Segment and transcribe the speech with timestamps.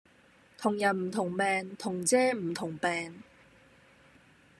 [0.57, 3.21] 同人唔同命同遮唔同柄